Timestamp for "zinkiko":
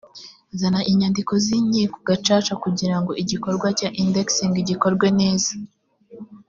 1.45-1.97